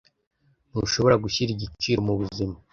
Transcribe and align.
Ntushobora 0.69 1.15
gushyira 1.23 1.49
igiciro 1.51 1.99
mubuzima. 2.07 2.55